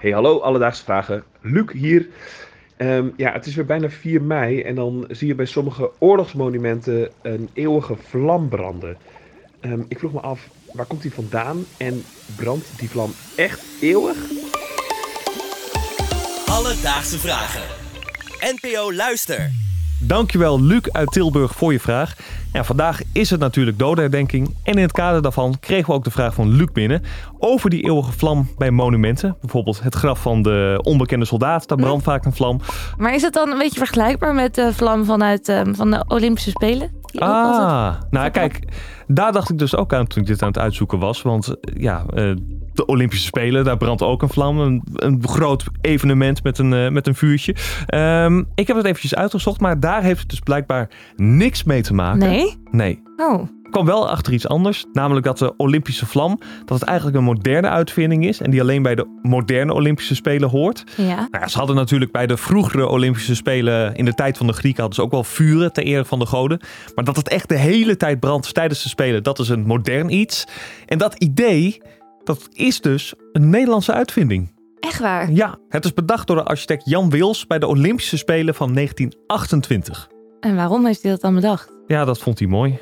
[0.00, 1.24] Hey, hallo, alledaagse vragen.
[1.40, 2.08] Luc hier.
[2.76, 7.10] Ehm, ja, het is weer bijna 4 mei en dan zie je bij sommige oorlogsmonumenten
[7.22, 8.96] een eeuwige vlam branden.
[9.60, 12.04] Ehm, ik vroeg me af, waar komt die vandaan en
[12.36, 14.16] brandt die vlam echt eeuwig?
[16.46, 17.62] Alledaagse vragen.
[18.40, 19.59] NPO Luister.
[20.10, 22.14] Dankjewel Luc uit Tilburg voor je vraag.
[22.52, 24.56] Ja, vandaag is het natuurlijk dodenherdenking.
[24.62, 27.02] En in het kader daarvan kregen we ook de vraag van Luc binnen
[27.38, 29.36] over die eeuwige vlam bij monumenten.
[29.40, 32.60] Bijvoorbeeld het graf van de onbekende soldaat, daar brandt vaak een vlam.
[32.96, 36.50] Maar is het dan een beetje vergelijkbaar met de vlam vanuit ehm, van de Olympische
[36.50, 36.90] Spelen?
[37.04, 38.60] Die Ah, nou kijk,
[39.14, 41.22] daar dacht ik dus ook aan toen ik dit aan het uitzoeken was.
[41.22, 42.32] Want eh, ja, eh,
[42.72, 44.58] de Olympische Spelen, daar brandt ook een vlam.
[44.58, 47.54] Een, een groot evenement met een, eh, met een vuurtje.
[47.86, 51.94] Ehm, ik heb het eventjes uitgezocht, maar daar heeft het dus blijkbaar niks mee te
[51.94, 52.18] maken.
[52.18, 52.56] Nee?
[52.70, 53.02] Nee.
[53.20, 53.48] Oh.
[53.62, 57.24] Ik kwam wel achter iets anders, namelijk dat de Olympische vlam, dat het eigenlijk een
[57.24, 60.84] moderne uitvinding is en die alleen bij de moderne Olympische Spelen hoort.
[60.96, 61.14] Ja.
[61.14, 64.52] Nou ja, ze hadden natuurlijk bij de vroegere Olympische Spelen in de tijd van de
[64.52, 66.60] Grieken hadden ze ook wel vuren ter ere van de goden.
[66.94, 70.14] Maar dat het echt de hele tijd brandt tijdens de Spelen, dat is een modern
[70.14, 70.44] iets.
[70.86, 71.82] En dat idee,
[72.24, 74.52] dat is dus een Nederlandse uitvinding.
[74.80, 75.32] Echt waar?
[75.32, 80.08] Ja, het is bedacht door de architect Jan Wils bij de Olympische Spelen van 1928.
[80.40, 81.72] En waarom heeft hij dat dan bedacht?
[81.86, 82.78] Ja, dat vond hij mooi.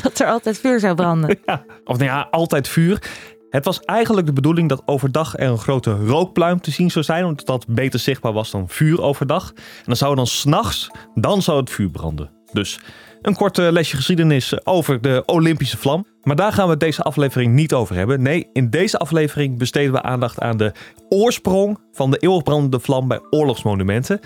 [0.02, 1.38] Dat er altijd vuur zou branden.
[1.46, 3.02] Ja, of nou ja, altijd vuur.
[3.50, 7.24] Het was eigenlijk de bedoeling dat overdag er een grote rookpluim te zien zou zijn,
[7.24, 9.52] omdat dat beter zichtbaar was dan vuur overdag.
[9.54, 12.30] En dan zou dan s'nachts, dan zou het vuur branden.
[12.52, 12.80] Dus
[13.22, 16.06] een kort eh, lesje geschiedenis over de Olympische vlam.
[16.22, 18.22] Maar daar gaan we deze aflevering niet over hebben.
[18.22, 20.72] Nee, in deze aflevering besteden we aandacht aan de
[21.08, 24.20] oorsprong van de eeuwig brandende vlam bij oorlogsmonumenten.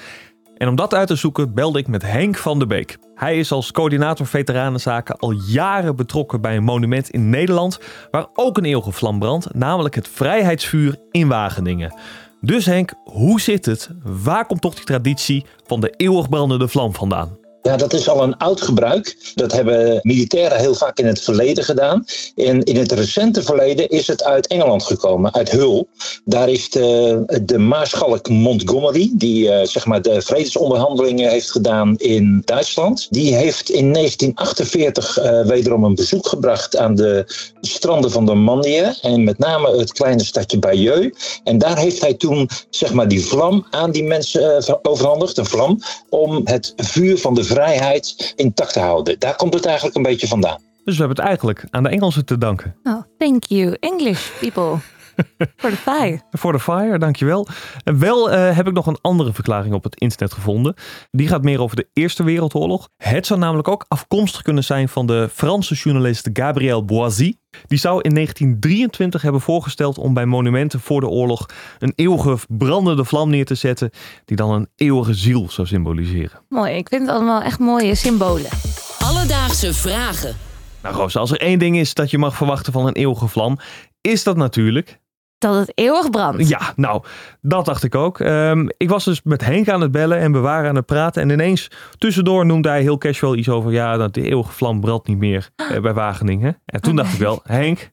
[0.56, 2.98] En om dat uit te zoeken belde ik met Henk van der Beek.
[3.14, 7.78] Hij is als coördinator veteranenzaken al jaren betrokken bij een monument in Nederland
[8.10, 11.94] waar ook een eeuwige vlam brandt, namelijk het Vrijheidsvuur in Wageningen.
[12.40, 13.90] Dus Henk, hoe zit het?
[14.02, 17.43] Waar komt toch die traditie van de eeuwig brandende vlam vandaan?
[17.66, 19.16] Ja, dat is al een oud gebruik.
[19.34, 22.04] Dat hebben militairen heel vaak in het verleden gedaan.
[22.36, 25.84] En in het recente verleden is het uit Engeland gekomen, uit Hull.
[26.24, 32.42] Daar is de, de maarschalk Montgomery, die eh, zeg maar de vredesonderhandelingen heeft gedaan in
[32.44, 33.06] Duitsland.
[33.10, 37.24] Die heeft in 1948 eh, wederom een bezoek gebracht aan de
[37.60, 38.92] stranden van de Mandië.
[39.02, 41.40] En met name het kleine stadje Bayeux.
[41.44, 45.46] En daar heeft hij toen zeg maar die vlam aan die mensen eh, overhandigd, een
[45.46, 49.18] vlam, om het vuur van de vrijheid intact te houden.
[49.18, 50.58] Daar komt het eigenlijk een beetje vandaan.
[50.84, 52.76] Dus we hebben het eigenlijk aan de Engelsen te danken.
[52.82, 54.78] Oh, thank you, English people.
[55.56, 56.20] For the fire.
[56.30, 57.48] Voor de fire, dankjewel.
[57.84, 60.74] En wel eh, heb ik nog een andere verklaring op het internet gevonden.
[61.10, 62.88] Die gaat meer over de Eerste Wereldoorlog.
[62.96, 67.34] Het zou namelijk ook afkomstig kunnen zijn van de Franse journalist Gabriel Boisy.
[67.66, 71.46] Die zou in 1923 hebben voorgesteld om bij monumenten voor de oorlog
[71.78, 73.90] een eeuwige brandende vlam neer te zetten,
[74.24, 76.40] die dan een eeuwige ziel zou symboliseren.
[76.48, 78.50] Mooi, ik vind het allemaal echt mooie symbolen.
[78.98, 80.36] Alledaagse vragen.
[80.82, 83.58] Nou Roos, als er één ding is dat je mag verwachten van een eeuwige vlam,
[84.00, 84.98] is dat natuurlijk
[85.44, 86.48] Dat het eeuwig brandt.
[86.48, 87.02] Ja, nou,
[87.40, 88.20] dat dacht ik ook.
[88.20, 91.22] Ehm, ik was dus met Henk aan het bellen en we waren aan het praten.
[91.22, 93.72] En ineens tussendoor noemde hij heel casual iets over...
[93.72, 96.60] ja, dat de eeuwige vlam brandt niet meer eh, bij Wageningen.
[96.64, 97.92] En toen dacht ik wel, Henk,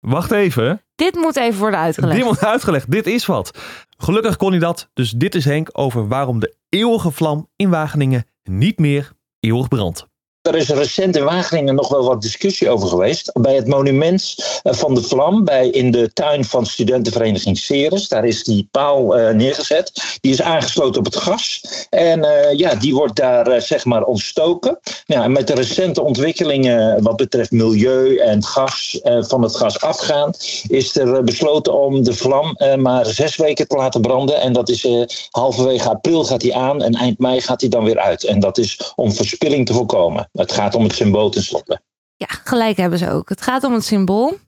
[0.00, 0.82] wacht even.
[0.94, 2.14] Dit moet even worden uitgelegd.
[2.14, 3.58] Dit wordt uitgelegd, dit is wat.
[3.96, 4.90] Gelukkig kon hij dat.
[4.94, 10.10] Dus dit is Henk over waarom de eeuwige vlam in Wageningen niet meer eeuwig brandt.
[10.42, 13.30] Er is recent in Wageningen nog wel wat discussie over geweest.
[13.32, 18.08] Bij het monument eh, van de vlam bij, in de tuin van studentenvereniging Ceres.
[18.08, 20.18] Daar is die paal eh, neergezet.
[20.20, 21.64] Die is aangesloten op het gas.
[21.90, 24.78] En eh, ja, die wordt daar zeg maar ontstoken.
[25.06, 30.32] Ja, en met de recente ontwikkelingen wat betreft milieu en gas, van het gas afgaan,
[30.68, 34.40] is er besloten om de vlam maar zes weken te laten branden.
[34.40, 34.86] En dat is
[35.30, 38.24] halverwege april gaat hij aan en eind mei gaat hij dan weer uit.
[38.24, 40.30] En dat is om verspilling te voorkomen.
[40.32, 41.80] Het gaat om het symbool tenslotte.
[42.16, 43.28] Ja, gelijk hebben ze ook.
[43.28, 44.38] Het gaat om het symbool.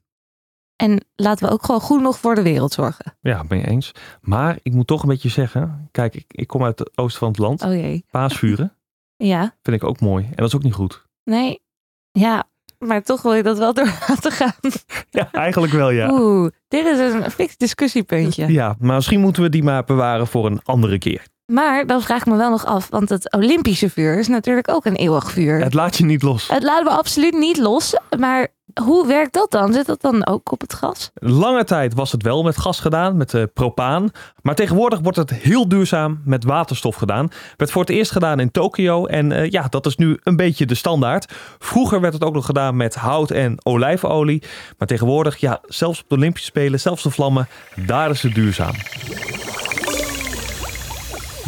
[0.76, 3.16] En laten we ook gewoon goed nog voor de wereld zorgen.
[3.20, 3.92] Ja, ben je eens.
[4.20, 5.88] Maar ik moet toch een beetje zeggen...
[5.90, 7.62] kijk, ik, ik kom uit het oosten van het land.
[7.62, 8.04] Oh jee.
[8.10, 8.76] Paasvuren
[9.16, 10.24] Ja, vind ik ook mooi.
[10.24, 11.04] En dat is ook niet goed.
[11.24, 11.62] nee.
[12.10, 12.44] Ja,
[12.78, 14.54] maar toch wil je dat wel door laten gaan.
[15.10, 16.12] Ja, eigenlijk wel ja.
[16.12, 18.52] Oeh, dit is een fix discussiepuntje.
[18.52, 21.26] Ja, maar misschien moeten we die maar bewaren voor een andere keer.
[21.46, 24.84] Maar dan vraag ik me wel nog af, want het Olympische vuur is natuurlijk ook
[24.84, 25.60] een eeuwig vuur.
[25.60, 26.48] Het laat je niet los.
[26.48, 28.48] Het laten we absoluut niet los, maar
[28.82, 29.72] Hoe werkt dat dan?
[29.72, 31.10] Zit dat dan ook op het gas?
[31.14, 34.10] Lange tijd was het wel met gas gedaan, met uh, propaan.
[34.42, 37.28] Maar tegenwoordig wordt het heel duurzaam met waterstof gedaan.
[37.56, 40.66] Werd voor het eerst gedaan in Tokio en uh, ja, dat is nu een beetje
[40.66, 41.32] de standaard.
[41.58, 44.42] Vroeger werd het ook nog gedaan met hout en olijfolie.
[44.78, 47.48] Maar tegenwoordig, ja, zelfs op de Olympische Spelen, zelfs de vlammen,
[47.86, 48.74] daar is het duurzaam.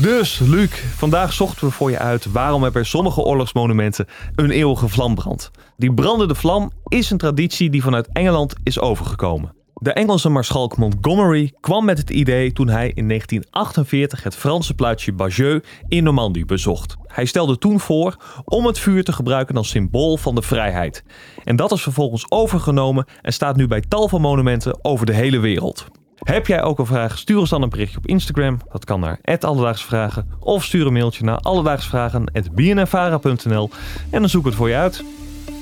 [0.00, 4.88] Dus, Luc, vandaag zochten we voor je uit waarom er bij sommige oorlogsmonumenten een eeuwige
[4.88, 5.50] vlam brandt.
[5.76, 9.54] Die brandende vlam is een traditie die vanuit Engeland is overgekomen.
[9.75, 15.12] De Engelse maarschalk Montgomery kwam met het idee toen hij in 1948 het Franse plaatsje
[15.12, 16.96] Bagieux in Normandië bezocht.
[17.06, 21.04] Hij stelde toen voor om het vuur te gebruiken als symbool van de vrijheid.
[21.44, 25.38] En dat is vervolgens overgenomen en staat nu bij tal van monumenten over de hele
[25.38, 25.87] wereld.
[26.26, 27.19] Heb jij ook een vraag?
[27.19, 28.61] Stuur ons dan een berichtje op Instagram.
[28.73, 30.31] Dat kan naar Alledaagsvragen.
[30.40, 33.70] Of stuur een mailtje naar alledaagsvragen.bnnvara.nl
[34.11, 35.05] en dan zoek het voor je uit.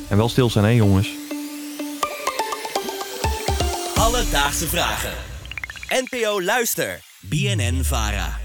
[0.09, 1.11] En wel stil zijn, hè jongens.
[3.95, 5.13] Alledaagse Vragen.
[5.89, 7.01] NPO Luister.
[7.21, 8.44] BNN Vara.